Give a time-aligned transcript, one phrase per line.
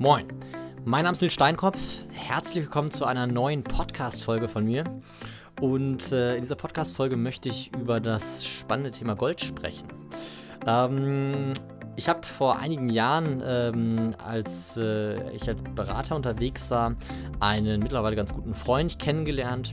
[0.00, 0.28] Moin,
[0.84, 2.04] mein Name ist Nils Steinkopf.
[2.12, 4.84] Herzlich willkommen zu einer neuen Podcast-Folge von mir.
[5.60, 9.88] Und äh, in dieser Podcast-Folge möchte ich über das spannende Thema Gold sprechen.
[10.68, 11.52] Ähm,
[11.96, 16.94] ich habe vor einigen Jahren, ähm, als äh, ich als Berater unterwegs war,
[17.40, 19.72] einen mittlerweile ganz guten Freund kennengelernt.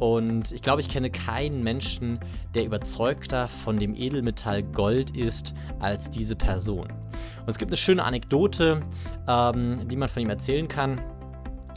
[0.00, 2.18] Und ich glaube, ich kenne keinen Menschen,
[2.54, 6.88] der überzeugter von dem Edelmetall Gold ist als diese Person.
[6.88, 8.80] Und es gibt eine schöne Anekdote,
[9.28, 11.00] ähm, die man von ihm erzählen kann.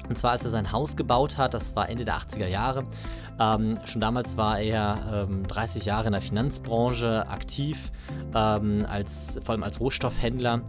[0.08, 2.86] Und zwar, als er sein Haus gebaut hat, das war Ende der 80er Jahre.
[3.40, 7.92] Ähm, schon damals war er ähm, 30 Jahre in der Finanzbranche aktiv,
[8.34, 10.62] ähm, als, vor allem als Rohstoffhändler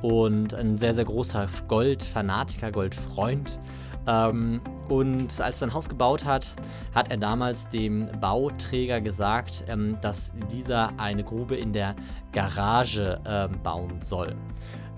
[0.00, 3.58] und ein sehr, sehr großer Goldfanatiker, Goldfreund.
[4.06, 6.54] Ähm, und als sein Haus gebaut hat,
[6.94, 11.94] hat er damals dem Bauträger gesagt, ähm, dass dieser eine Grube in der
[12.32, 14.34] Garage ähm, bauen soll.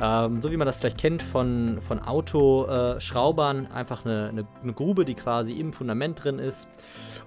[0.00, 5.04] Ähm, so wie man das vielleicht kennt von, von Autoschraubern, einfach eine, eine, eine, Grube,
[5.04, 6.68] die quasi im Fundament drin ist.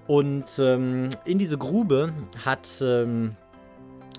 [0.06, 2.12] Und ähm, in diese Grube
[2.44, 3.36] hat, ähm,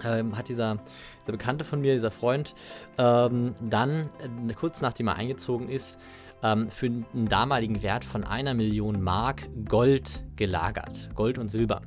[0.02, 0.78] hat dieser,
[1.22, 2.56] dieser Bekannte von mir, dieser Freund,
[2.96, 6.00] dann äh, kurz nachdem er eingezogen ist,
[6.44, 11.82] ähm, für einen damaligen Wert von einer Million Mark Gold gelagert, Gold und Silber.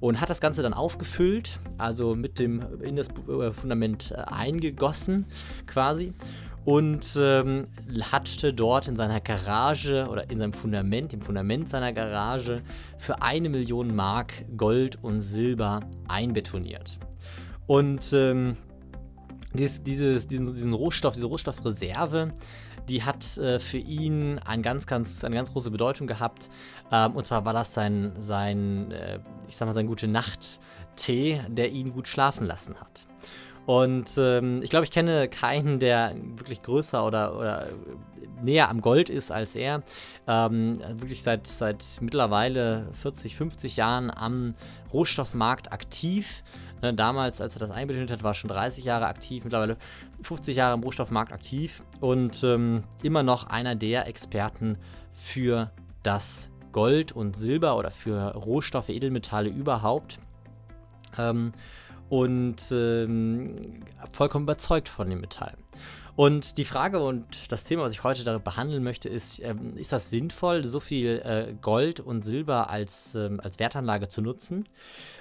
[0.00, 5.26] Und hat das Ganze dann aufgefüllt, also mit dem in das äh, Fundament äh, eingegossen
[5.66, 6.12] quasi
[6.66, 7.68] und ähm,
[8.10, 12.62] hatte dort in seiner Garage oder in seinem Fundament, im Fundament seiner Garage
[12.98, 16.98] für eine Million Mark Gold und Silber einbetoniert.
[17.68, 18.56] Und ähm,
[19.54, 22.32] dieses, dieses, diesen, diesen Rohstoff, diese Rohstoffreserve
[22.88, 26.48] die hat äh, für ihn ein ganz, ganz, eine ganz große Bedeutung gehabt.
[26.90, 31.70] Ähm, und zwar war das sein, sein äh, ich sag mal, sein gute Nacht-Tee, der
[31.70, 33.06] ihn gut schlafen lassen hat.
[33.66, 37.70] Und ähm, ich glaube, ich kenne keinen, der wirklich größer oder, oder
[38.40, 39.82] näher am Gold ist als er.
[40.28, 44.54] Ähm, wirklich seit, seit mittlerweile 40, 50 Jahren am
[44.92, 46.44] Rohstoffmarkt aktiv.
[46.82, 49.76] Ne, damals, als er das einbetoniert hat, war schon 30 Jahre aktiv, mittlerweile
[50.22, 54.76] 50 Jahre im Rohstoffmarkt aktiv und ähm, immer noch einer der Experten
[55.10, 55.70] für
[56.02, 60.18] das Gold und Silber oder für Rohstoffe, Edelmetalle überhaupt.
[61.16, 61.52] Ähm,
[62.08, 63.82] und ähm,
[64.12, 65.56] vollkommen überzeugt von dem Metall.
[66.16, 69.92] Und die Frage und das Thema, was ich heute darüber behandeln möchte, ist, ähm, ist
[69.92, 74.64] das sinnvoll, so viel äh, Gold und Silber als, ähm, als Wertanlage zu nutzen?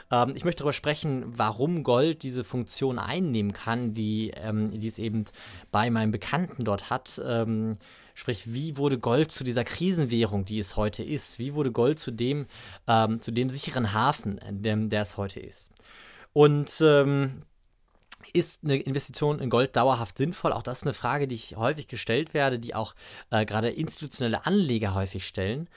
[0.10, 4.98] Ähm, ich möchte darüber sprechen, warum Gold diese Funktion einnehmen kann, die, ähm, die es
[4.98, 5.26] eben
[5.70, 7.22] bei meinem Bekannten dort hat.
[7.26, 7.74] Ähm,
[8.14, 11.40] sprich, wie wurde Gold zu dieser Krisenwährung, die es heute ist?
[11.40, 12.46] Wie wurde Gold zu dem,
[12.88, 15.72] ähm, zu dem sicheren Hafen, der, der es heute ist?
[16.32, 17.42] Und ähm,
[18.34, 20.54] ist eine Investition in Gold dauerhaft sinnvoll?
[20.54, 22.96] Auch das ist eine Frage, die ich häufig gestellt werde, die auch
[23.30, 25.70] äh, gerade institutionelle Anleger häufig stellen.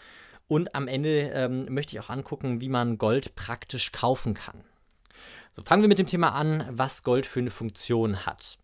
[0.48, 4.64] Und am Ende ähm, möchte ich auch angucken, wie man Gold praktisch kaufen kann.
[5.52, 8.58] So, fangen wir mit dem Thema an, was Gold für eine Funktion hat.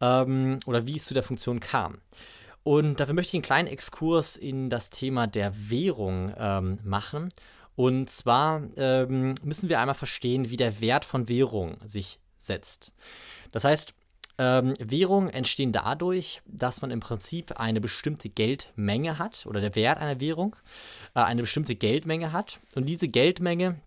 [0.00, 1.98] Ähm, oder wie es zu der Funktion kam.
[2.62, 7.30] Und dafür möchte ich einen kleinen Exkurs in das Thema der Währung ähm, machen.
[7.76, 12.92] Und zwar ähm, müssen wir einmal verstehen, wie der Wert von Währung sich setzt.
[13.52, 13.94] Das heißt,
[14.38, 19.98] ähm, Währungen entstehen dadurch, dass man im Prinzip eine bestimmte Geldmenge hat oder der Wert
[19.98, 20.54] einer Währung
[21.14, 22.60] äh, eine bestimmte Geldmenge hat.
[22.76, 23.80] Und diese Geldmenge,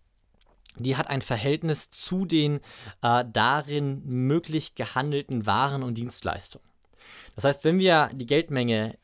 [0.75, 2.59] die hat ein Verhältnis zu den
[3.01, 6.67] äh, darin möglich gehandelten Waren und Dienstleistungen.
[7.35, 8.97] Das heißt, wenn wir die Geldmenge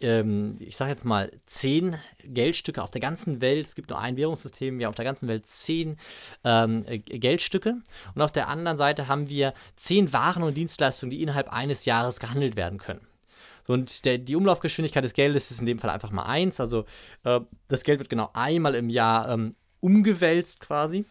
[0.00, 3.66] ähm, ich sage jetzt mal, zehn Geldstücke auf der ganzen Welt.
[3.66, 5.96] Es gibt nur ein Währungssystem, wir haben auf der ganzen Welt zehn
[6.44, 7.76] ähm, äh, Geldstücke.
[8.14, 12.20] Und auf der anderen Seite haben wir zehn Waren und Dienstleistungen, die innerhalb eines Jahres
[12.20, 13.06] gehandelt werden können.
[13.66, 16.60] So, und der, die Umlaufgeschwindigkeit des Geldes ist in dem Fall einfach mal eins.
[16.60, 16.84] Also
[17.24, 21.04] äh, das Geld wird genau einmal im Jahr ähm, umgewälzt quasi.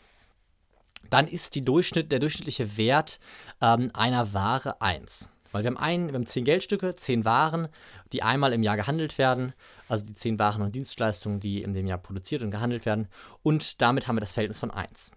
[1.10, 3.20] Dann ist Durchschnitt, der durchschnittliche Wert
[3.62, 5.30] ähm, einer Ware 1.
[5.54, 7.70] Weil wir haben, ein, wir haben zehn Geldstücke, zehn Waren,
[8.12, 9.54] die einmal im Jahr gehandelt werden,
[9.88, 13.08] also die zehn Waren und Dienstleistungen, die in dem Jahr produziert und gehandelt werden.
[13.44, 15.12] Und damit haben wir das Verhältnis von 1.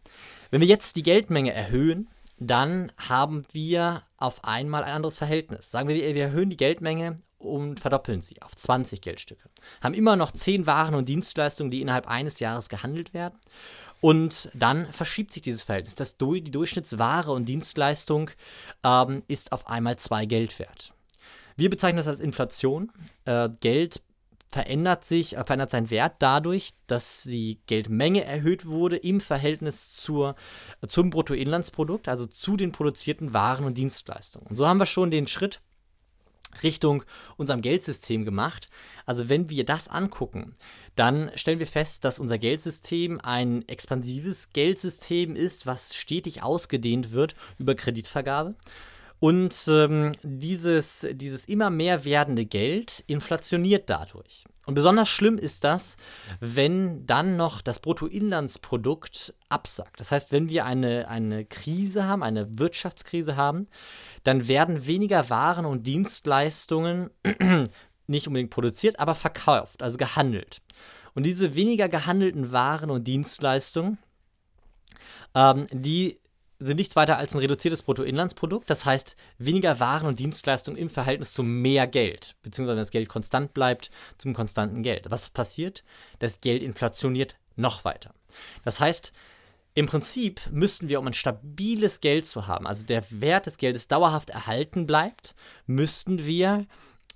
[0.51, 5.71] Wenn wir jetzt die Geldmenge erhöhen, dann haben wir auf einmal ein anderes Verhältnis.
[5.71, 9.49] Sagen wir, wir erhöhen die Geldmenge und verdoppeln sie auf 20 Geldstücke.
[9.83, 13.39] Haben immer noch 10 Waren und Dienstleistungen, die innerhalb eines Jahres gehandelt werden.
[14.01, 15.95] Und dann verschiebt sich dieses Verhältnis.
[15.95, 18.31] Das, die Durchschnittsware und Dienstleistung
[18.85, 20.93] ähm, ist auf einmal zwei Geld wert.
[21.57, 22.93] Wir bezeichnen das als Inflation.
[23.25, 24.03] Äh, Geld
[24.49, 30.37] verändert sich, äh, verändert seinen Wert dadurch, dass die Geldmenge erhöht wurde im Verhältnis zur,
[30.87, 34.47] zum Bruttoinlandsprodukt, also zu den produzierten Waren und Dienstleistungen.
[34.47, 35.61] Und so haben wir schon den Schritt
[36.63, 37.05] Richtung
[37.37, 38.69] unserem Geldsystem gemacht.
[39.05, 40.55] Also wenn wir das angucken,
[40.95, 47.35] dann stellen wir fest, dass unser Geldsystem ein expansives Geldsystem ist, was stetig ausgedehnt wird
[47.59, 48.55] über Kreditvergabe.
[49.19, 54.45] Und ähm, dieses, dieses immer mehr werdende Geld inflationiert dadurch.
[54.67, 55.97] Und besonders schlimm ist das,
[56.41, 60.01] wenn dann noch das Bruttoinlandsprodukt absackt.
[60.01, 63.69] Das heißt, wenn wir eine, eine Krise haben, eine Wirtschaftskrise haben,
[64.25, 67.11] dann werden weniger Waren und Dienstleistungen
[68.09, 70.61] nicht unbedingt produziert, aber verkauft, also gehandelt.
[71.15, 73.99] Und diese weniger gehandelten Waren und Dienstleistungen,
[75.35, 76.19] ähm, die
[76.59, 78.69] sind nichts weiter als ein reduziertes Bruttoinlandsprodukt.
[78.71, 83.55] Das heißt, weniger Waren und Dienstleistungen im Verhältnis zu mehr Geld, beziehungsweise das Geld konstant
[83.55, 85.11] bleibt, zum konstanten Geld.
[85.11, 85.85] Was passiert?
[86.19, 88.15] Das Geld inflationiert noch weiter.
[88.65, 89.13] Das heißt,
[89.75, 93.89] im Prinzip müssten wir, um ein stabiles Geld zu haben, also der Wert des Geldes
[93.89, 95.35] dauerhaft erhalten bleibt,
[95.67, 96.67] müssten wir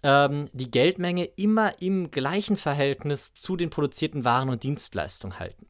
[0.03, 5.67] ähm, die Geldmenge immer im gleichen Verhältnis zu den produzierten Waren und Dienstleistungen halten.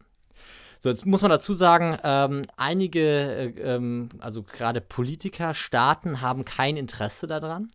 [0.83, 6.47] So, jetzt muss man dazu sagen, ähm, einige, äh, ähm, also gerade Politiker, Staaten haben
[6.47, 7.71] kein Interesse daran,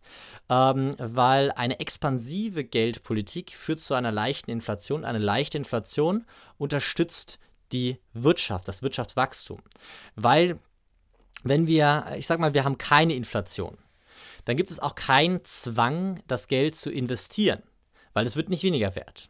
[0.50, 5.04] ähm, weil eine expansive Geldpolitik führt zu einer leichten Inflation.
[5.04, 6.26] Eine leichte Inflation
[6.58, 7.38] unterstützt
[7.70, 9.60] die Wirtschaft, das Wirtschaftswachstum.
[10.16, 10.58] Weil,
[11.44, 13.78] wenn wir, ich sag mal, wir haben keine Inflation,
[14.46, 17.62] dann gibt es auch keinen Zwang, das Geld zu investieren,
[18.14, 19.28] weil es wird nicht weniger wert.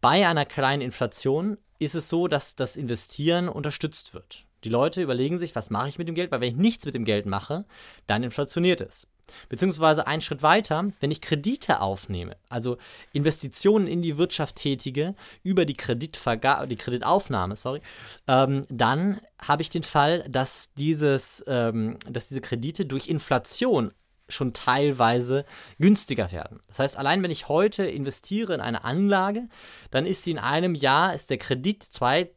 [0.00, 4.44] Bei einer kleinen Inflation ist es so, dass das Investieren unterstützt wird.
[4.64, 6.94] Die Leute überlegen sich, was mache ich mit dem Geld, weil wenn ich nichts mit
[6.94, 7.64] dem Geld mache,
[8.06, 9.06] dann inflationiert es.
[9.48, 12.78] Beziehungsweise einen Schritt weiter, wenn ich Kredite aufnehme, also
[13.12, 17.80] Investitionen in die Wirtschaft tätige über die, Kreditverga die Kreditaufnahme, sorry,
[18.26, 23.92] ähm, dann habe ich den Fall, dass, dieses, ähm, dass diese Kredite durch Inflation
[24.30, 25.44] schon teilweise
[25.78, 26.60] günstiger werden.
[26.68, 29.48] Das heißt, allein wenn ich heute investiere in eine Anlage,
[29.90, 32.30] dann ist sie in einem Jahr, ist der Kredit 2%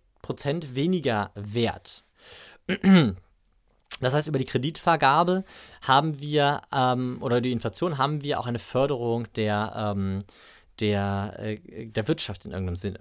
[0.76, 2.04] weniger wert.
[4.02, 5.46] Das heißt, über die Kreditvergabe
[5.82, 10.20] haben wir, ähm, oder die Inflation haben wir auch eine Förderung der, ähm,
[10.80, 13.00] der, äh, der Wirtschaft in irgendeinem Sinne.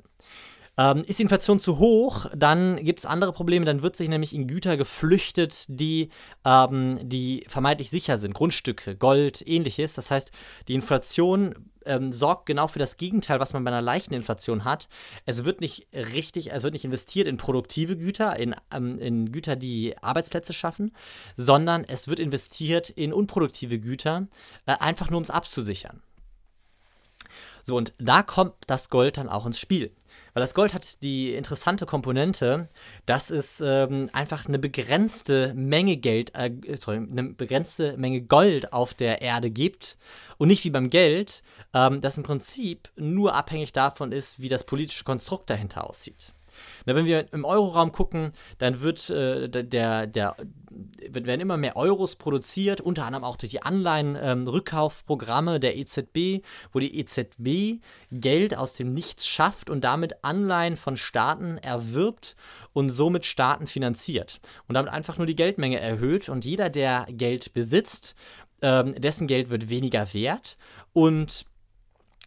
[0.79, 3.67] Ähm, ist die Inflation zu hoch, dann gibt es andere Probleme.
[3.67, 6.09] Dann wird sich nämlich in Güter geflüchtet, die,
[6.45, 8.33] ähm, die vermeintlich sicher sind.
[8.33, 9.95] Grundstücke, Gold, ähnliches.
[9.95, 10.31] Das heißt,
[10.69, 14.89] die Inflation ähm, sorgt genau für das Gegenteil, was man bei einer leichten Inflation hat.
[15.27, 19.57] Es wird nicht richtig, es wird nicht investiert in produktive Güter, in, ähm, in Güter,
[19.57, 20.93] die Arbeitsplätze schaffen,
[21.37, 24.27] sondern es wird investiert in unproduktive Güter,
[24.67, 26.03] äh, einfach nur um es abzusichern.
[27.65, 29.93] So, und da kommt das Gold dann auch ins Spiel.
[30.35, 32.69] Weil das Gold hat die interessante Komponente,
[33.07, 38.95] dass es ähm, einfach eine begrenzte Menge Geld, äh, sorry, eine begrenzte Menge Gold auf
[38.95, 39.97] der Erde gibt
[40.39, 41.43] und nicht wie beim Geld,
[41.75, 46.33] ähm, das im Prinzip nur abhängig davon ist, wie das politische Konstrukt dahinter aussieht.
[46.87, 50.37] Na, wenn wir im Euroraum gucken, dann wird äh, der, der,
[51.01, 56.79] werden immer mehr Euros produziert, unter anderem auch durch die Anleihenrückkaufprogramme ähm, der EZB, wo
[56.79, 62.37] die EZB Geld aus dem Nichts schafft und damit Anleihen von Staaten erwirbt
[62.73, 64.41] und somit Staaten finanziert.
[64.69, 68.15] Und damit einfach nur die Geldmenge erhöht und jeder, der Geld besitzt,
[68.63, 70.57] ähm, dessen Geld wird weniger wert
[70.93, 71.45] und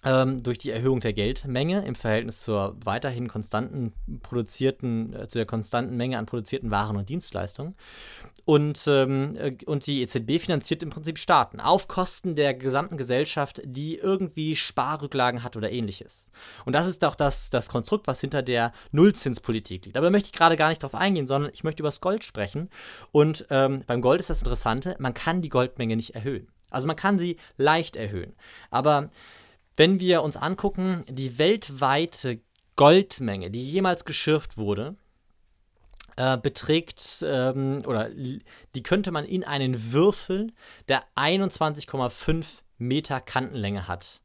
[0.05, 5.45] ähm, durch die Erhöhung der Geldmenge im Verhältnis zur weiterhin konstanten produzierten, äh, zu der
[5.45, 7.75] konstanten Menge an produzierten Waren und Dienstleistungen.
[8.45, 13.61] Und, ähm, äh, und die EZB finanziert im Prinzip Staaten auf Kosten der gesamten Gesellschaft,
[13.65, 16.29] die irgendwie Sparrücklagen hat oder ähnliches.
[16.63, 19.97] Und das ist auch das, das Konstrukt, was hinter der Nullzinspolitik liegt.
[19.97, 22.23] Aber da möchte ich gerade gar nicht drauf eingehen, sondern ich möchte über das Gold
[22.23, 22.69] sprechen.
[23.11, 26.47] Und ähm, beim Gold ist das Interessante, man kann die Goldmenge nicht erhöhen.
[26.69, 28.35] Also man kann sie leicht erhöhen.
[28.69, 29.09] Aber
[29.77, 32.41] wenn wir uns angucken, die weltweite
[32.75, 34.95] Goldmenge, die jemals geschürft wurde,
[36.17, 40.53] äh, beträgt ähm, oder die könnte man in einen Würfel,
[40.87, 44.21] der 21,5 Meter Kantenlänge hat,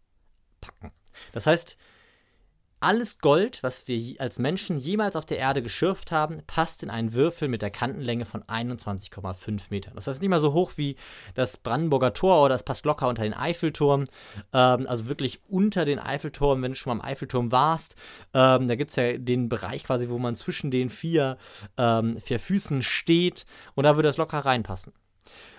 [0.60, 0.92] packen.
[1.32, 1.76] Das heißt,
[2.80, 7.12] alles Gold, was wir als Menschen jemals auf der Erde geschürft haben, passt in einen
[7.12, 9.94] Würfel mit der Kantenlänge von 21,5 Metern.
[9.94, 10.96] Das heißt nicht mal so hoch wie
[11.34, 14.06] das Brandenburger Tor oder das passt locker unter den Eiffelturm.
[14.54, 17.96] Ähm, also wirklich unter den Eiffelturm, wenn du schon mal am Eiffelturm warst.
[18.32, 21.36] Ähm, da gibt es ja den Bereich quasi, wo man zwischen den vier,
[21.76, 23.44] ähm, vier Füßen steht
[23.74, 24.94] und da würde das locker reinpassen.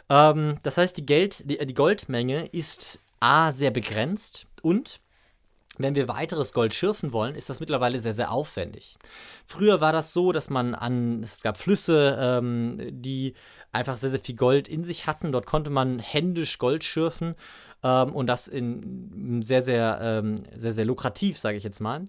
[0.10, 5.00] Ähm, das heißt, die, Geld, die, die Goldmenge ist A sehr begrenzt und
[5.84, 8.98] wenn wir weiteres Gold schürfen wollen, ist das mittlerweile sehr, sehr aufwendig.
[9.46, 13.34] Früher war das so, dass man an, es gab Flüsse, ähm, die
[13.72, 15.32] einfach sehr, sehr viel Gold in sich hatten.
[15.32, 17.36] Dort konnte man händisch Gold schürfen
[17.84, 22.06] ähm, und das in sehr, sehr, ähm, sehr, sehr lukrativ, sage ich jetzt mal.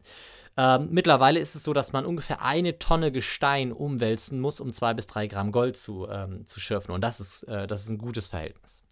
[0.57, 4.93] Ähm, mittlerweile ist es so, dass man ungefähr eine Tonne Gestein umwälzen muss, um zwei
[4.93, 6.93] bis drei Gramm Gold zu, ähm, zu schürfen.
[6.93, 8.83] Und das ist, äh, das ist ein gutes Verhältnis.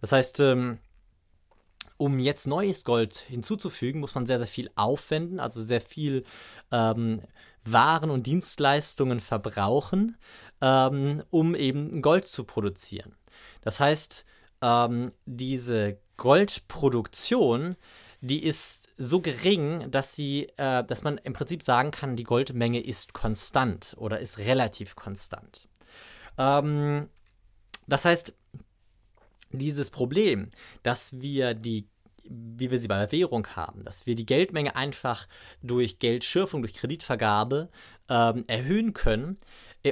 [0.00, 0.78] Das heißt, ähm,
[1.96, 6.24] um jetzt neues Gold hinzuzufügen, muss man sehr, sehr viel aufwenden, also sehr viel
[6.70, 7.22] ähm,
[7.64, 10.16] Waren und Dienstleistungen verbrauchen,
[10.60, 13.14] ähm, um eben Gold zu produzieren.
[13.60, 14.24] Das heißt,
[14.62, 17.76] ähm, diese Goldproduktion,
[18.20, 22.80] die ist so gering, dass sie, äh, dass man im Prinzip sagen kann, die Goldmenge
[22.80, 25.68] ist konstant oder ist relativ konstant.
[26.38, 27.08] Ähm,
[27.86, 28.34] das heißt,
[29.58, 30.50] dieses Problem,
[30.82, 31.86] dass wir die
[32.24, 35.26] wie wir sie bei der Währung haben, dass wir die Geldmenge einfach
[35.60, 37.68] durch Geldschürfung, durch Kreditvergabe
[38.08, 39.38] ähm, erhöhen können,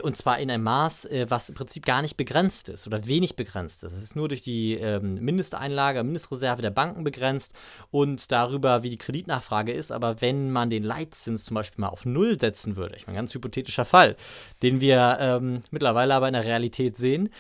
[0.03, 3.35] und zwar in einem Maß, äh, was im Prinzip gar nicht begrenzt ist oder wenig
[3.35, 3.93] begrenzt ist.
[3.93, 7.53] Es ist nur durch die ähm, Mindesteinlage, Mindestreserve der Banken begrenzt
[7.91, 9.91] und darüber, wie die Kreditnachfrage ist.
[9.91, 13.35] Aber wenn man den Leitzins zum Beispiel mal auf Null setzen würde, ich meine, ganz
[13.35, 14.15] hypothetischer Fall,
[14.63, 17.31] den wir ähm, mittlerweile aber in der Realität sehen,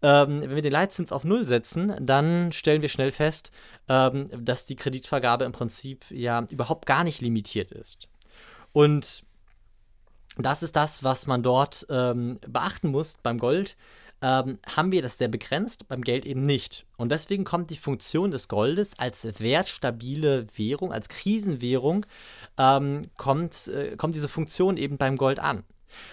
[0.00, 3.52] ähm, wenn wir den Leitzins auf Null setzen, dann stellen wir schnell fest,
[3.88, 8.08] ähm, dass die Kreditvergabe im Prinzip ja überhaupt gar nicht limitiert ist.
[8.72, 9.24] Und
[10.46, 13.76] das ist das, was man dort ähm, beachten muss beim Gold.
[14.20, 16.84] Ähm, haben wir das sehr begrenzt, beim Geld eben nicht.
[16.96, 22.04] Und deswegen kommt die Funktion des Goldes als wertstabile Währung, als Krisenwährung,
[22.58, 25.62] ähm, kommt, äh, kommt diese Funktion eben beim Gold an.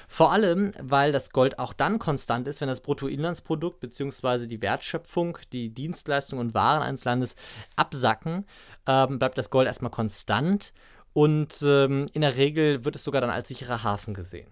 [0.08, 4.48] Vor allem, weil das Gold auch dann konstant ist, wenn das Bruttoinlandsprodukt bzw.
[4.48, 7.36] die Wertschöpfung, die Dienstleistungen und Waren eines Landes
[7.75, 8.46] absacken,
[8.88, 10.74] ähm, bleibt das Gold erstmal konstant
[11.16, 14.50] und ähm, in der Regel wird es sogar dann als sicherer Hafen gesehen.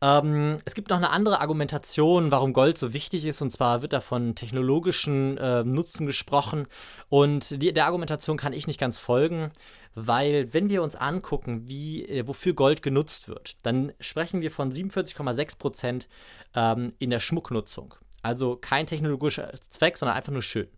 [0.00, 3.92] Ähm, es gibt noch eine andere Argumentation, warum Gold so wichtig ist, und zwar wird
[3.92, 6.68] da von technologischen äh, Nutzen gesprochen.
[7.08, 9.50] Und die, der Argumentation kann ich nicht ganz folgen,
[9.96, 14.70] weil wenn wir uns angucken, wie, äh, wofür Gold genutzt wird, dann sprechen wir von
[14.70, 16.08] 47,6 Prozent
[16.54, 17.96] ähm, in der Schmucknutzung.
[18.22, 20.68] Also kein technologischer Zweck, sondern einfach nur schön.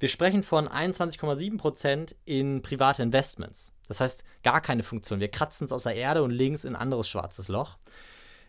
[0.00, 3.70] Wir sprechen von 21,7% in private Investments.
[3.86, 5.20] Das heißt, gar keine Funktion.
[5.20, 7.76] Wir kratzen es aus der Erde und legen es in ein anderes schwarzes Loch.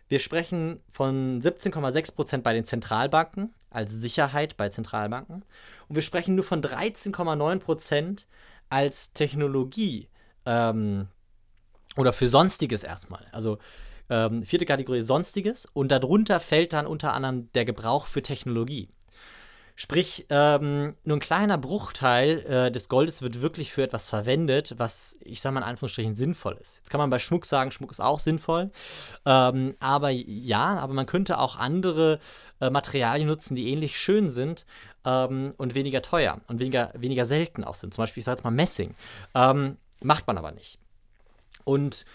[0.08, 5.44] Wir sprechen von 17,6% bei den Zentralbanken als Sicherheit bei Zentralbanken.
[5.88, 8.26] Und wir sprechen nur von 13,9%
[8.70, 10.08] als Technologie
[10.46, 11.08] ähm,
[11.96, 13.26] oder für Sonstiges erstmal.
[13.30, 13.58] Also
[14.08, 18.88] ähm, vierte Kategorie Sonstiges und darunter fällt dann unter anderem der Gebrauch für Technologie.
[19.82, 25.16] Sprich, ähm, nur ein kleiner Bruchteil äh, des Goldes wird wirklich für etwas verwendet, was,
[25.24, 26.76] ich sage mal in Anführungsstrichen, sinnvoll ist.
[26.76, 28.70] Jetzt kann man bei Schmuck sagen, Schmuck ist auch sinnvoll.
[29.26, 32.20] Ähm, aber ja, aber man könnte auch andere
[32.60, 34.66] äh, Materialien nutzen, die ähnlich schön sind
[35.04, 37.92] ähm, und weniger teuer und weniger, weniger selten auch sind.
[37.92, 38.94] Zum Beispiel, ich sage jetzt mal Messing.
[39.34, 40.78] Ähm, macht man aber nicht.
[41.64, 42.06] Und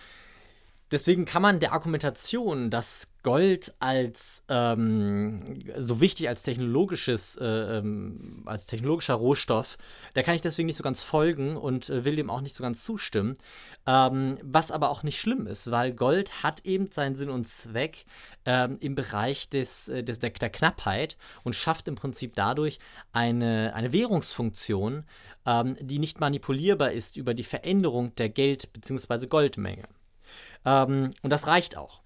[0.91, 8.43] Deswegen kann man der Argumentation, dass Gold als ähm, so wichtig als technologisches, äh, ähm,
[8.45, 9.77] als technologischer Rohstoff,
[10.13, 12.63] da kann ich deswegen nicht so ganz folgen und äh, will dem auch nicht so
[12.63, 13.37] ganz zustimmen.
[13.85, 18.05] Ähm, was aber auch nicht schlimm ist, weil Gold hat eben seinen Sinn und Zweck
[18.45, 22.79] ähm, im Bereich des, äh, des, der, der, Knappheit und schafft im Prinzip dadurch
[23.11, 25.03] eine, eine Währungsfunktion,
[25.45, 29.27] ähm, die nicht manipulierbar ist über die Veränderung der Geld- bzw.
[29.27, 29.83] Goldmenge.
[30.65, 32.01] Ähm, und das reicht auch.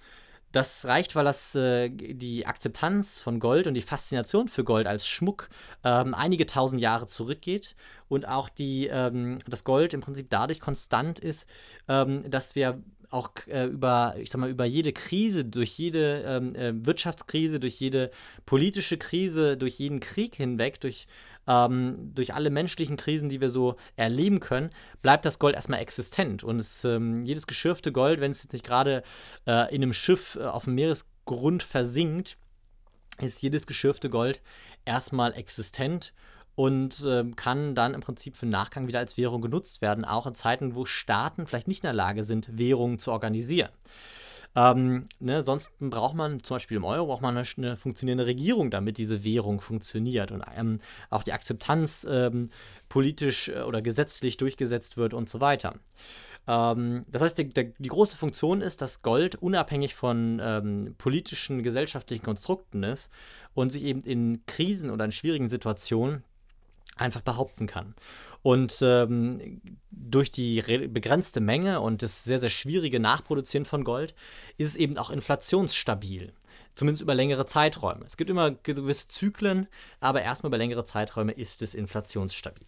[0.52, 5.08] Das reicht, weil das äh, die Akzeptanz von Gold und die Faszination für Gold als
[5.08, 5.50] Schmuck
[5.84, 7.76] ähm, einige tausend Jahre zurückgeht
[8.10, 11.48] und auch die, ähm, das Gold im Prinzip dadurch konstant ist,
[11.88, 16.56] ähm, dass wir auch äh, über, ich sag mal, über jede Krise, durch jede ähm,
[16.56, 18.10] äh, Wirtschaftskrise, durch jede
[18.46, 21.08] politische Krise, durch jeden Krieg hinweg, durch
[21.52, 24.70] ähm, durch alle menschlichen Krisen, die wir so erleben können,
[25.02, 26.44] bleibt das Gold erstmal existent.
[26.44, 29.04] Und es, ähm, jedes geschürfte Gold, wenn es jetzt nicht gerade
[29.46, 32.38] äh, in einem Schiff äh, auf dem Meeresgrund versinkt,
[33.20, 34.42] ist jedes geschürfte Gold
[34.86, 36.14] erstmal existent
[36.56, 40.36] und äh, kann dann im Prinzip für Nachgang wieder als Währung genutzt werden, auch in
[40.36, 43.70] Zeiten, wo Staaten vielleicht nicht in der Lage sind, Währungen zu organisieren.
[44.56, 48.70] Ähm, ne, sonst braucht man zum Beispiel im Euro braucht man eine, eine funktionierende Regierung,
[48.70, 50.80] damit diese Währung funktioniert und ähm,
[51.10, 52.50] auch die Akzeptanz ähm,
[52.90, 55.76] politisch äh, oder gesetzlich durchgesetzt wird und so weiter.
[56.48, 62.24] Ähm, das heißt, die, die, große Funktion ist, dass Gold unabhängig von ähm, politischen, gesellschaftlichen
[62.24, 63.10] Konstrukten ist
[63.54, 66.24] und sich eben in Krisen oder in schwierigen Situationen
[67.02, 67.96] einfach behaupten kann.
[68.42, 74.16] Und ähm, durch die begrenzte Menge und das sehr, sehr schwierige Nachproduzieren von Gold
[74.58, 76.34] ist es eben auch inflationsstabil.
[76.74, 78.06] Zumindest über längere Zeiträume.
[78.06, 79.68] Es gibt immer gewisse Zyklen,
[80.00, 82.68] aber erstmal über längere Zeiträume ist es inflationsstabil.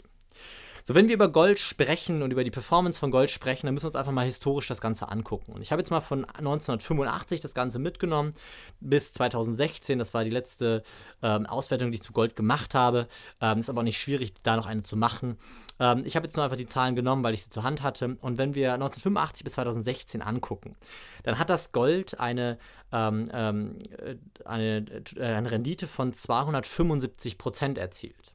[0.85, 3.85] So, wenn wir über Gold sprechen und über die Performance von Gold sprechen, dann müssen
[3.85, 5.53] wir uns einfach mal historisch das Ganze angucken.
[5.53, 8.33] Und ich habe jetzt mal von 1985 das Ganze mitgenommen
[8.81, 9.97] bis 2016.
[9.97, 10.83] Das war die letzte
[11.21, 13.07] ähm, Auswertung, die ich zu Gold gemacht habe.
[13.39, 15.37] Ähm, ist aber auch nicht schwierig, da noch eine zu machen.
[15.79, 18.17] Ähm, ich habe jetzt nur einfach die Zahlen genommen, weil ich sie zur Hand hatte.
[18.19, 20.75] Und wenn wir 1985 bis 2016 angucken,
[21.23, 22.57] dann hat das Gold eine,
[22.91, 24.85] ähm, ähm, äh, eine,
[25.15, 28.33] äh, eine Rendite von 275 Prozent erzielt.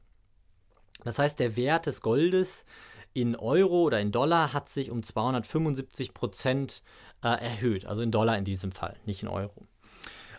[1.09, 2.65] Das heißt, der Wert des Goldes
[3.13, 6.83] in Euro oder in Dollar hat sich um 275 Prozent
[7.23, 7.87] äh, erhöht.
[7.87, 9.65] Also in Dollar in diesem Fall, nicht in Euro.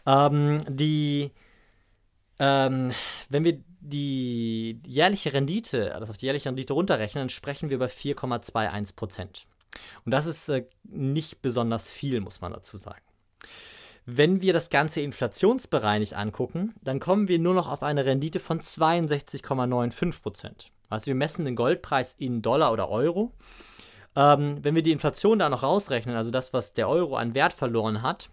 [0.07, 1.33] Ähm, die,
[2.39, 2.93] ähm,
[3.31, 7.87] wenn wir die jährliche Rendite, also auf die jährliche Rendite runterrechnen, dann sprechen wir über
[7.87, 9.47] 4,21 Prozent.
[10.05, 13.03] Und das ist äh, nicht besonders viel, muss man dazu sagen.
[14.07, 18.61] Wenn wir das Ganze inflationsbereinigt angucken, dann kommen wir nur noch auf eine Rendite von
[18.61, 20.73] 62,95 Prozent.
[20.89, 23.33] Also wir messen den Goldpreis in Dollar oder Euro.
[24.17, 27.53] Ähm, wenn wir die Inflation da noch rausrechnen, also das, was der Euro an Wert
[27.53, 28.31] verloren hat,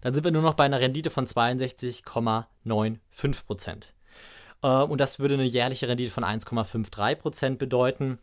[0.00, 3.94] dann sind wir nur noch bei einer Rendite von 62,95 Prozent.
[4.62, 8.18] Äh, und das würde eine jährliche Rendite von 1,53 Prozent bedeuten,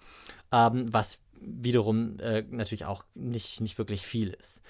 [0.52, 4.62] ähm, was wiederum äh, natürlich auch nicht, nicht wirklich viel ist.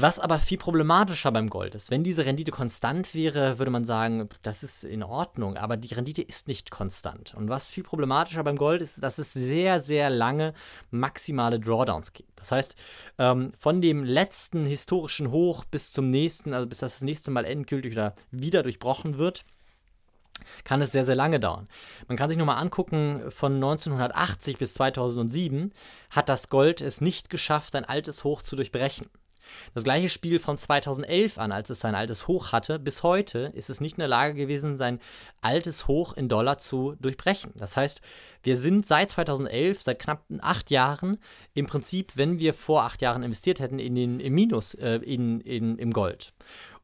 [0.00, 4.28] Was aber viel problematischer beim Gold ist, wenn diese Rendite konstant wäre, würde man sagen,
[4.42, 7.34] das ist in Ordnung, aber die Rendite ist nicht konstant.
[7.34, 10.54] Und was viel problematischer beim Gold ist, dass es sehr, sehr lange
[10.92, 12.30] maximale Drawdowns gibt.
[12.38, 12.76] Das heißt,
[13.18, 17.92] ähm, von dem letzten historischen Hoch bis zum nächsten, also bis das nächste Mal endgültig
[17.94, 19.44] oder wieder durchbrochen wird,
[20.62, 21.66] kann es sehr, sehr lange dauern.
[22.06, 25.72] Man kann sich nur mal angucken, von 1980 bis 2007
[26.10, 29.10] hat das Gold es nicht geschafft, ein altes Hoch zu durchbrechen.
[29.74, 33.70] Das gleiche Spiel von 2011 an, als es sein altes Hoch hatte, bis heute ist
[33.70, 35.00] es nicht in der Lage gewesen, sein
[35.40, 37.52] altes Hoch in Dollar zu durchbrechen.
[37.56, 38.00] Das heißt,
[38.42, 41.18] wir sind seit 2011, seit knapp acht Jahren,
[41.54, 45.40] im Prinzip, wenn wir vor acht Jahren investiert hätten, in den, im Minus äh, in,
[45.40, 46.32] in, im Gold.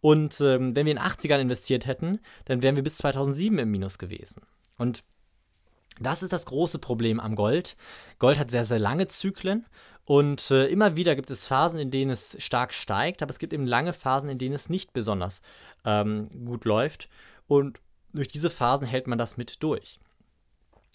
[0.00, 3.98] Und ähm, wenn wir in 80ern investiert hätten, dann wären wir bis 2007 im Minus
[3.98, 4.42] gewesen.
[4.76, 5.02] Und
[6.00, 7.76] das ist das große Problem am Gold.
[8.18, 9.64] Gold hat sehr, sehr lange Zyklen
[10.04, 13.52] und äh, immer wieder gibt es Phasen, in denen es stark steigt, aber es gibt
[13.52, 15.40] eben lange Phasen, in denen es nicht besonders
[15.84, 17.08] ähm, gut läuft.
[17.46, 17.80] Und
[18.12, 19.98] durch diese Phasen hält man das mit durch.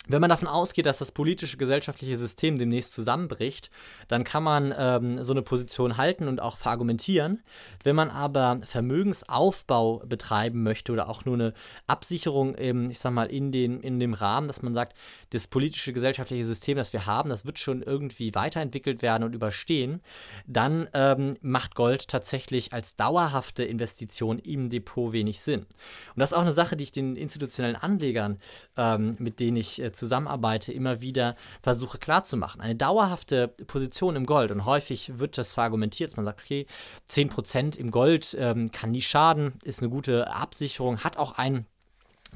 [0.07, 3.69] Wenn man davon ausgeht, dass das politische, gesellschaftliche System demnächst zusammenbricht,
[4.07, 7.43] dann kann man ähm, so eine Position halten und auch verargumentieren.
[7.83, 11.53] Wenn man aber Vermögensaufbau betreiben möchte oder auch nur eine
[11.85, 14.95] Absicherung, ähm, ich sag mal, in, den, in dem Rahmen, dass man sagt,
[15.29, 20.01] das politische, gesellschaftliche System, das wir haben, das wird schon irgendwie weiterentwickelt werden und überstehen,
[20.47, 25.61] dann ähm, macht Gold tatsächlich als dauerhafte Investition im Depot wenig Sinn.
[25.61, 25.67] Und
[26.15, 28.39] das ist auch eine Sache, die ich den institutionellen Anlegern,
[28.75, 32.61] ähm, mit denen ich äh, zusammenarbeite, immer wieder versuche klarzumachen.
[32.61, 36.65] Eine dauerhafte Position im Gold und häufig wird das verargumentiert, man sagt, okay,
[37.09, 41.65] 10% im Gold ähm, kann nie schaden, ist eine gute Absicherung, hat auch einen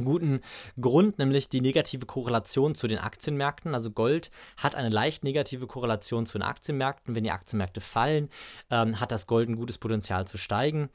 [0.01, 0.41] guten
[0.79, 3.73] Grund, nämlich die negative Korrelation zu den Aktienmärkten.
[3.73, 7.15] Also Gold hat eine leicht negative Korrelation zu den Aktienmärkten.
[7.15, 8.29] Wenn die Aktienmärkte fallen,
[8.69, 10.89] ähm, hat das Gold ein gutes Potenzial zu steigen.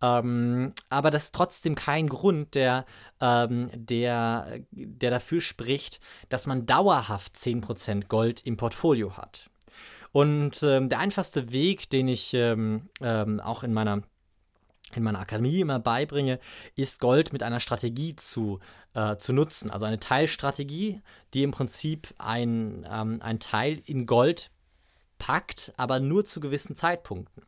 [0.00, 2.84] Ähm, aber das ist trotzdem kein Grund, der,
[3.20, 9.50] ähm, der, der dafür spricht, dass man dauerhaft 10% Gold im Portfolio hat.
[10.12, 14.02] Und ähm, der einfachste Weg, den ich ähm, ähm, auch in meiner
[14.94, 16.38] in meiner Akademie immer beibringe,
[16.74, 18.58] ist Gold mit einer Strategie zu,
[18.94, 19.70] äh, zu nutzen.
[19.70, 21.02] Also eine Teilstrategie,
[21.34, 24.50] die im Prinzip ein, ähm, ein Teil in Gold
[25.18, 27.42] packt, aber nur zu gewissen Zeitpunkten.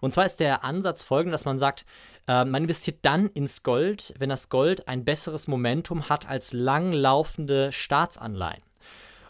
[0.00, 1.84] Und zwar ist der Ansatz folgender, dass man sagt,
[2.28, 7.72] äh, man investiert dann ins Gold, wenn das Gold ein besseres Momentum hat als langlaufende
[7.72, 8.62] Staatsanleihen.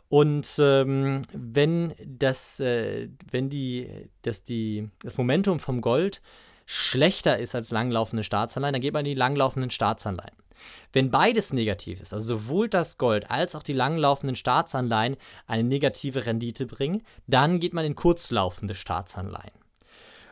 [0.08, 3.90] Und ähm, wenn, das, äh, wenn die,
[4.22, 6.22] das, die, das Momentum vom Gold
[6.66, 10.36] schlechter ist als langlaufende Staatsanleihen, dann geht man in die langlaufenden Staatsanleihen.
[10.92, 16.26] Wenn beides negativ ist, also sowohl das Gold als auch die langlaufenden Staatsanleihen eine negative
[16.26, 19.52] Rendite bringen, dann geht man in kurzlaufende Staatsanleihen.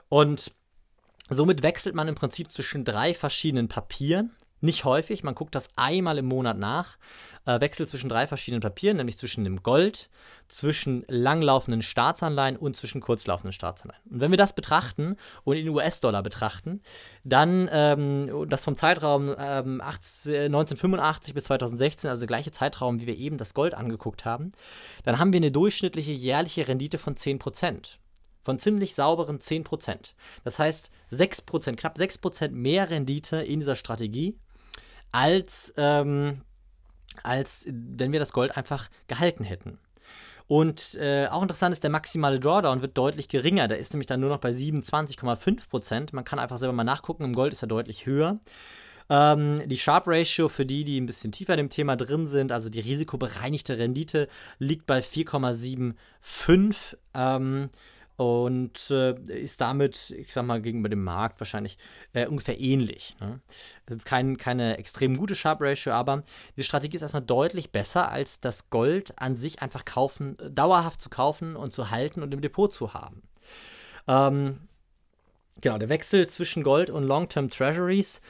[0.08, 0.52] Und
[1.28, 4.34] somit wechselt man im Prinzip zwischen drei verschiedenen Papieren,
[4.64, 6.96] Nicht häufig, man guckt das einmal im Monat nach,
[7.44, 10.09] äh, wechselt zwischen drei verschiedenen Papieren, nämlich zwischen dem Gold,
[10.48, 14.03] zwischen langlaufenden Staatsanleihen und zwischen kurzlaufenden Staatsanleihen.
[14.11, 16.81] Und wenn wir das betrachten und in US-Dollar betrachten,
[17.24, 23.07] dann ähm, das vom Zeitraum ähm, 18, 1985 bis 2016, also der gleiche Zeitraum, wie
[23.07, 24.53] wir eben das Gold angeguckt haben,
[25.03, 27.98] dann haben wir eine durchschnittliche jährliche Rendite von 10%
[28.40, 30.12] von ziemlich sauberen 10%.
[30.44, 34.37] Das heißt, 6%, knapp 6% mehr Rendite in dieser Strategie,
[35.14, 36.42] als, ähm,
[37.22, 39.79] als wenn wir das Gold einfach gehalten hätten.
[40.48, 43.68] Und äh, auch interessant ist, der maximale Drawdown wird deutlich geringer.
[43.68, 46.09] Der ist nämlich dann nur noch bei 27,5%.
[46.12, 48.40] Man kann einfach selber mal nachgucken, im Gold ist er deutlich höher.
[49.09, 52.50] Ähm, die Sharp Ratio für die, die ein bisschen tiefer in dem Thema drin sind,
[52.50, 54.27] also die risikobereinigte Rendite,
[54.59, 56.96] liegt bei 4,75.
[57.14, 57.70] Ähm,
[58.16, 61.79] und äh, ist damit, ich sag mal, gegenüber dem Markt wahrscheinlich
[62.12, 63.16] äh, ungefähr ähnlich.
[63.20, 63.40] Ne?
[63.87, 66.22] Das ist kein, keine extrem gute Sharp Ratio, aber
[66.57, 71.11] die Strategie ist erstmal deutlich besser, als das Gold an sich einfach kaufen, dauerhaft zu
[71.11, 73.22] kaufen und zu halten und im Depot zu haben.
[74.07, 74.61] Ähm,
[75.61, 78.20] genau, der Wechsel zwischen Gold und Long-Term Treasuries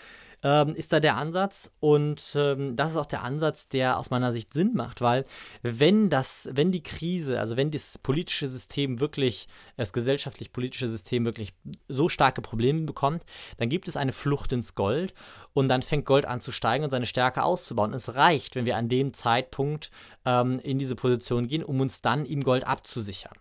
[0.44, 1.72] ähm, ist da der Ansatz.
[1.80, 5.24] Und ähm, das ist auch der Ansatz, der aus meiner Sicht Sinn macht, weil
[5.62, 11.54] wenn das, wenn die Krise, also wenn das politische System wirklich, das gesellschaftlich-politische System wirklich
[11.88, 13.24] so starke Probleme bekommt,
[13.56, 15.14] dann gibt es eine Flucht ins Gold
[15.54, 17.94] und dann fängt Gold an zu steigen und seine Stärke auszubauen.
[17.94, 19.90] Es reicht, wenn wir an dem Zeitpunkt
[20.26, 23.34] ähm, in diese Position gehen, um uns dann im Gold abzusichern.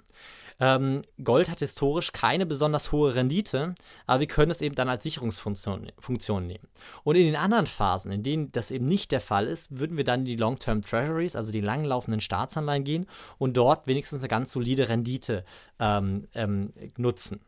[0.59, 3.75] Ähm, Gold hat historisch keine besonders hohe Rendite,
[4.07, 6.67] aber wir können es eben dann als Sicherungsfunktion Funktion nehmen.
[7.03, 10.03] Und in den anderen Phasen, in denen das eben nicht der Fall ist, würden wir
[10.03, 14.51] dann in die Long-Term Treasuries, also die langlaufenden Staatsanleihen gehen und dort wenigstens eine ganz
[14.51, 15.43] solide Rendite
[15.79, 17.41] ähm, ähm, nutzen.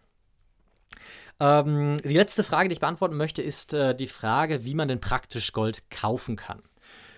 [1.39, 5.01] Ähm, die letzte Frage, die ich beantworten möchte, ist äh, die Frage, wie man denn
[5.01, 6.61] praktisch Gold kaufen kann.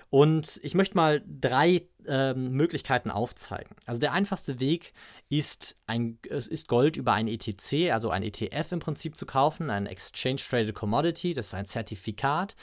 [0.10, 3.75] Und ich möchte mal drei ähm, Möglichkeiten aufzeigen.
[3.86, 4.93] Also der einfachste Weg
[5.29, 9.86] ist, ein, ist Gold über ein ETC, also ein ETF im Prinzip zu kaufen, ein
[9.86, 12.55] Exchange Traded Commodity, das ist ein Zertifikat,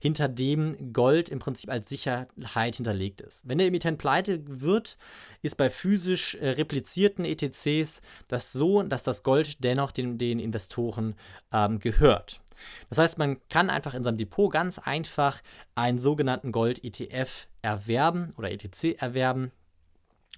[0.00, 3.48] hinter dem Gold im Prinzip als Sicherheit hinterlegt ist.
[3.48, 4.96] Wenn der Emittent pleite wird,
[5.42, 11.14] ist bei physisch äh, replizierten ETCs das so, dass das Gold dennoch den, den Investoren
[11.52, 12.40] ähm, gehört.
[12.88, 15.40] Das heißt, man kann einfach in seinem Depot ganz einfach
[15.74, 19.52] einen sogenannten Gold-ETF erwerben oder ETC erwerben.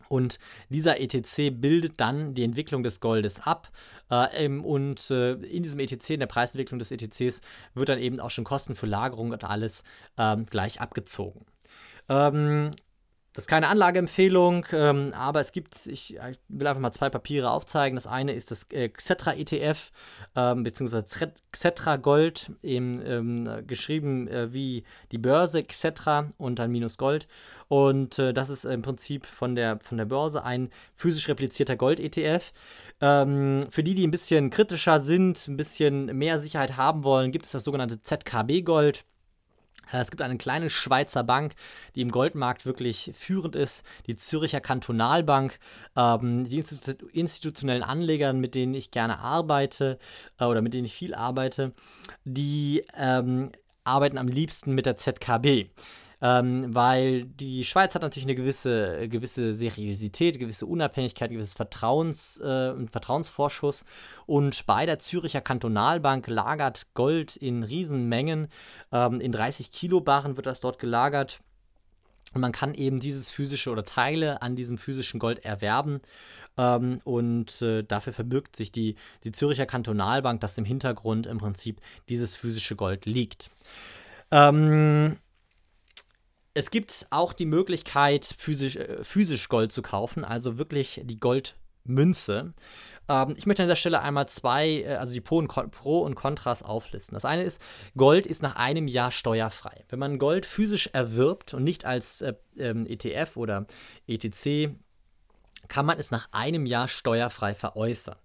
[0.08, 3.70] Und dieser ETC bildet dann die Entwicklung des Goldes ab.
[4.10, 7.40] Äh, und äh, in diesem ETC, in der Preisentwicklung des ETCs,
[7.74, 9.82] wird dann eben auch schon Kosten für Lagerung und alles
[10.18, 11.46] ähm, gleich abgezogen.
[12.08, 12.72] Ähm,
[13.35, 17.51] das ist keine Anlageempfehlung, ähm, aber es gibt, ich, ich, will einfach mal zwei Papiere
[17.51, 17.97] aufzeigen.
[17.97, 19.90] Das eine ist das äh, Xetra ETF,
[20.37, 26.97] ähm, beziehungsweise Xetra Gold, eben, ähm, geschrieben äh, wie die Börse Xetra und dann minus
[26.97, 27.27] Gold.
[27.66, 32.53] Und äh, das ist im Prinzip von der, von der Börse ein physisch replizierter Gold-ETF.
[33.01, 37.47] Ähm, für die, die ein bisschen kritischer sind, ein bisschen mehr Sicherheit haben wollen, gibt
[37.47, 39.05] es das sogenannte ZKB Gold.
[39.92, 41.55] Es gibt eine kleine Schweizer Bank,
[41.94, 45.59] die im Goldmarkt wirklich führend ist, die Züricher Kantonalbank.
[45.97, 46.64] Ähm, die
[47.12, 49.99] institutionellen Anleger, mit denen ich gerne arbeite
[50.38, 51.73] äh, oder mit denen ich viel arbeite,
[52.25, 53.51] die ähm,
[53.85, 55.68] arbeiten am liebsten mit der ZKB
[56.24, 62.72] ähm, weil die Schweiz hat natürlich eine gewisse, gewisse Seriosität, gewisse Unabhängigkeit, gewisses Vertrauens, äh,
[62.90, 63.84] Vertrauensvorschuss.
[64.24, 68.48] Und bei der Züricher Kantonalbank lagert Gold in Riesenmengen.
[68.90, 71.40] Ähm, in 30 Kilo Barren wird das dort gelagert.
[72.32, 76.00] Und man kann eben dieses physische oder Teile an diesem physischen Gold erwerben.
[76.56, 81.82] Ähm, und äh, dafür verbirgt sich die, die Züricher Kantonalbank, dass im Hintergrund im Prinzip
[82.08, 83.50] dieses physische Gold liegt.
[84.30, 85.18] Ähm,
[86.54, 92.54] es gibt auch die Möglichkeit, physisch, äh, physisch Gold zu kaufen, also wirklich die Goldmünze.
[93.08, 96.14] Ähm, ich möchte an dieser Stelle einmal zwei, äh, also die Pro und, Pro und
[96.14, 97.14] Kontras auflisten.
[97.14, 97.60] Das eine ist,
[97.96, 99.84] Gold ist nach einem Jahr steuerfrei.
[99.88, 103.66] Wenn man Gold physisch erwirbt und nicht als äh, ähm, ETF oder
[104.06, 104.76] ETC,
[105.68, 108.16] kann man es nach einem Jahr steuerfrei veräußern.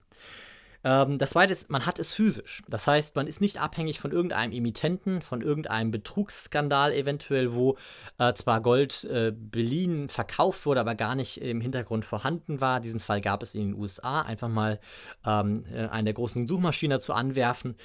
[0.83, 2.61] Ähm, das zweite ist, man hat es physisch.
[2.67, 7.77] Das heißt, man ist nicht abhängig von irgendeinem Emittenten, von irgendeinem Betrugsskandal eventuell, wo
[8.17, 12.79] äh, zwar Gold äh, beliehen, verkauft wurde, aber gar nicht im Hintergrund vorhanden war.
[12.79, 14.21] Diesen Fall gab es in den USA.
[14.21, 14.79] Einfach mal
[15.25, 17.75] ähm, äh, eine der großen Suchmaschinen dazu anwerfen.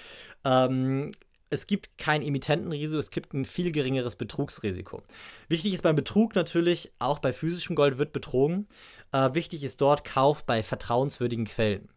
[0.44, 1.10] Ähm,
[1.50, 5.02] es gibt kein Emittentenrisiko, es gibt ein viel geringeres Betrugsrisiko.
[5.48, 8.66] Wichtig ist beim Betrug natürlich, auch bei physischem Gold wird betrogen.
[9.12, 11.88] Äh, wichtig ist dort Kauf bei vertrauenswürdigen Quellen.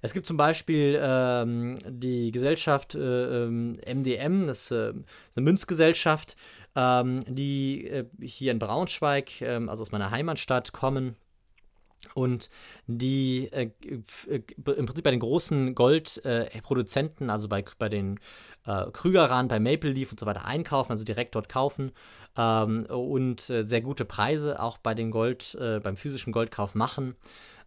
[0.00, 4.92] Es gibt zum Beispiel ähm, die Gesellschaft äh, MDM, ähm, das ist äh,
[5.36, 6.36] eine Münzgesellschaft,
[6.74, 11.16] ähm, die äh, hier in Braunschweig, ähm, also aus meiner Heimatstadt, kommen
[12.14, 12.50] und
[12.86, 13.70] die äh,
[14.28, 18.18] äh im Prinzip bei den großen Goldproduzenten, äh, also bei, bei den
[18.66, 21.92] äh, Krügerern, bei Maple Leaf und so weiter einkaufen, also direkt dort kaufen
[22.36, 27.16] ähm, und äh, sehr gute Preise auch bei den Gold, äh, beim physischen Goldkauf machen.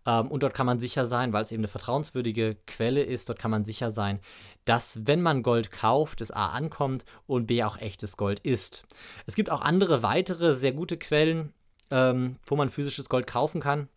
[0.05, 3.39] Ähm, und dort kann man sicher sein, weil es eben eine vertrauenswürdige Quelle ist, dort
[3.39, 4.19] kann man sicher sein,
[4.65, 8.85] dass wenn man Gold kauft, es A ankommt und B auch echtes Gold ist.
[9.25, 11.53] Es gibt auch andere weitere sehr gute Quellen,
[11.91, 13.89] ähm, wo man physisches Gold kaufen kann.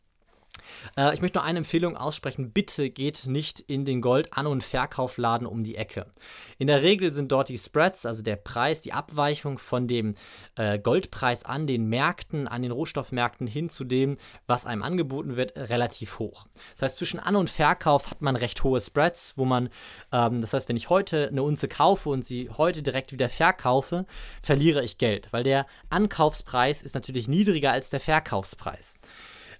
[0.97, 2.53] Äh, ich möchte nur eine Empfehlung aussprechen.
[2.53, 6.07] Bitte geht nicht in den Gold-An- und Verkaufladen um die Ecke.
[6.59, 10.15] In der Regel sind dort die Spreads, also der Preis, die Abweichung von dem
[10.57, 15.57] äh, Goldpreis an den Märkten, an den Rohstoffmärkten hin zu dem, was einem angeboten wird,
[15.57, 16.47] relativ hoch.
[16.77, 19.69] Das heißt, zwischen An- und Verkauf hat man recht hohe Spreads, wo man,
[20.13, 24.07] ähm, das heißt, wenn ich heute eine Unze kaufe und sie heute direkt wieder verkaufe,
[24.43, 28.99] verliere ich Geld, weil der Ankaufspreis ist natürlich niedriger als der Verkaufspreis.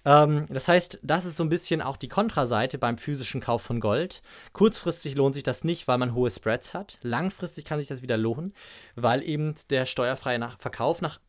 [0.05, 3.79] Ähm, das heißt, das ist so ein bisschen auch die Kontraseite beim physischen Kauf von
[3.79, 4.21] Gold.
[4.53, 6.97] Kurzfristig lohnt sich das nicht, weil man hohe Spreads hat.
[7.01, 8.53] Langfristig kann sich das wieder lohnen,
[8.95, 11.19] weil eben der steuerfreie nach Verkauf nach,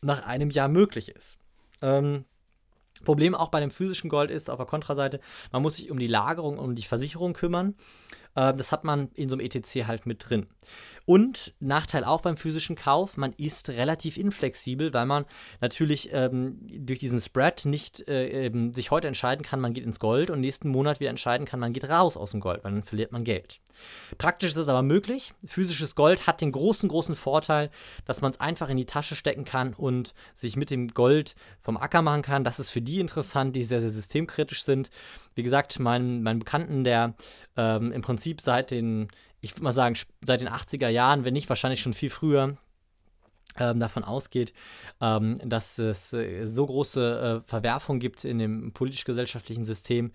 [0.00, 1.36] nach einem Jahr möglich ist.
[1.82, 2.24] Ähm,
[3.04, 5.20] Problem auch bei dem physischen Gold ist auf der Kontraseite,
[5.52, 7.74] man muss sich um die Lagerung, um die Versicherung kümmern.
[8.34, 10.46] Äh, das hat man in so einem ETC halt mit drin.
[11.06, 15.26] Und Nachteil auch beim physischen Kauf, man ist relativ inflexibel, weil man
[15.60, 20.30] natürlich ähm, durch diesen Spread nicht äh, sich heute entscheiden kann, man geht ins Gold
[20.30, 23.12] und nächsten Monat wieder entscheiden kann, man geht raus aus dem Gold, weil dann verliert
[23.12, 23.60] man Geld.
[24.18, 25.34] Praktisch ist es aber möglich.
[25.44, 27.70] Physisches Gold hat den großen, großen Vorteil,
[28.06, 31.76] dass man es einfach in die Tasche stecken kann und sich mit dem Gold vom
[31.76, 32.44] Acker machen kann.
[32.44, 34.90] Das ist für die interessant, die sehr, sehr systemkritisch sind.
[35.34, 37.14] Wie gesagt, mein, mein Bekannten, der
[37.56, 39.08] ähm, im Prinzip seit den
[39.44, 42.56] ich würde mal sagen, seit den 80er Jahren, wenn nicht wahrscheinlich schon viel früher,
[43.58, 44.52] ähm, davon ausgeht,
[45.00, 50.12] ähm, dass es äh, so große äh, Verwerfungen gibt in dem politisch-gesellschaftlichen System,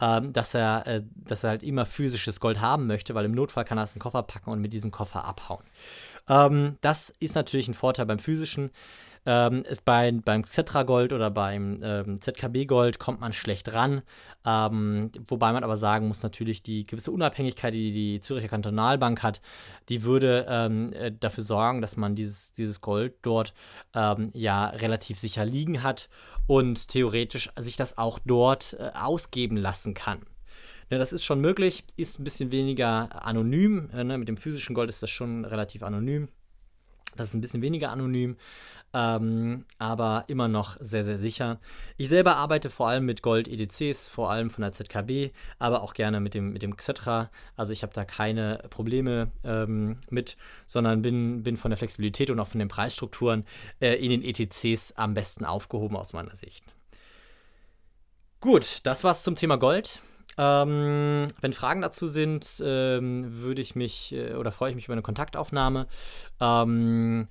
[0.00, 3.64] ähm, dass, er, äh, dass er halt immer physisches Gold haben möchte, weil im Notfall
[3.64, 5.64] kann er es in den Koffer packen und mit diesem Koffer abhauen.
[6.28, 8.70] Ähm, das ist natürlich ein Vorteil beim physischen
[9.26, 14.02] ähm, ist bei, beim Cetra Gold oder beim ähm, ZKB Gold kommt man schlecht ran.
[14.44, 19.40] Ähm, wobei man aber sagen muss, natürlich die gewisse Unabhängigkeit, die die Züricher Kantonalbank hat,
[19.88, 23.52] die würde ähm, äh, dafür sorgen, dass man dieses, dieses Gold dort
[23.94, 26.08] ähm, ja relativ sicher liegen hat
[26.46, 30.20] und theoretisch sich das auch dort äh, ausgeben lassen kann.
[30.90, 33.90] Ja, ne, das ist schon möglich, ist ein bisschen weniger anonym.
[33.92, 34.16] Äh, ne?
[34.16, 36.28] Mit dem physischen Gold ist das schon relativ anonym.
[37.16, 38.36] Das ist ein bisschen weniger anonym,
[38.94, 41.60] ähm, aber immer noch sehr, sehr sicher.
[41.96, 46.20] Ich selber arbeite vor allem mit Gold-EDCs, vor allem von der ZKB, aber auch gerne
[46.20, 47.30] mit dem, mit dem Xetra.
[47.56, 52.40] Also ich habe da keine Probleme ähm, mit, sondern bin, bin von der Flexibilität und
[52.40, 53.44] auch von den Preisstrukturen
[53.80, 56.64] äh, in den ETCs am besten aufgehoben aus meiner Sicht.
[58.40, 60.00] Gut, das war's zum Thema Gold.
[60.40, 64.92] Ähm, wenn Fragen dazu sind, ähm, würde ich mich äh, oder freue ich mich über
[64.92, 65.88] eine Kontaktaufnahme.
[66.40, 67.26] Ähm,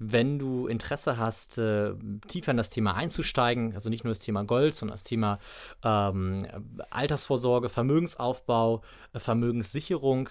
[0.00, 1.92] wenn du Interesse hast, äh,
[2.26, 5.38] tiefer in das Thema einzusteigen, also nicht nur das Thema Gold, sondern das Thema
[5.84, 6.46] ähm,
[6.88, 8.80] Altersvorsorge, Vermögensaufbau,
[9.12, 10.30] äh, Vermögenssicherung,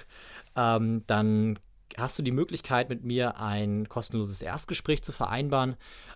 [0.55, 1.60] ähm, dann
[1.97, 5.75] hast du die Möglichkeit, mit mir ein kostenloses Erstgespräch zu vereinbaren.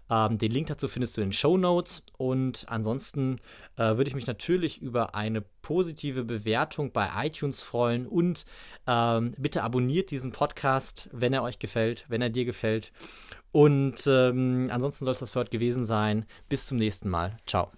[0.10, 2.04] Ähm, den Link dazu findest du in den Show Notes.
[2.18, 3.38] Und ansonsten
[3.78, 8.08] äh, würde ich mich natürlich über eine positive Bewertung bei iTunes freuen.
[8.08, 8.46] Und
[8.88, 12.92] ähm, bitte abonniert diesen Podcast, wenn er euch gefällt, wenn er dir gefällt.
[13.54, 16.26] Und ähm, ansonsten soll es das für heute gewesen sein.
[16.50, 17.38] Bis zum nächsten Mal.
[17.46, 17.72] Ciao.